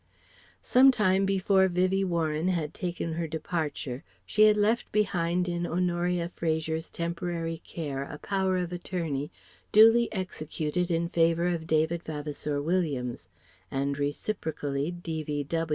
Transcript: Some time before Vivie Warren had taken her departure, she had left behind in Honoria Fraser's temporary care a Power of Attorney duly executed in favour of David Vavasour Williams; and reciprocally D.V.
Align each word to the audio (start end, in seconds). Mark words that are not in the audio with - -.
Some 0.63 0.89
time 0.89 1.27
before 1.27 1.67
Vivie 1.67 2.03
Warren 2.03 2.47
had 2.47 2.73
taken 2.73 3.13
her 3.13 3.27
departure, 3.27 4.03
she 4.25 4.45
had 4.47 4.57
left 4.57 4.91
behind 4.91 5.47
in 5.47 5.67
Honoria 5.67 6.27
Fraser's 6.35 6.89
temporary 6.89 7.59
care 7.63 8.01
a 8.11 8.17
Power 8.17 8.57
of 8.57 8.73
Attorney 8.73 9.29
duly 9.71 10.11
executed 10.11 10.89
in 10.89 11.07
favour 11.07 11.49
of 11.49 11.67
David 11.67 12.01
Vavasour 12.01 12.63
Williams; 12.63 13.29
and 13.69 13.99
reciprocally 13.99 14.89
D.V. 14.89 15.45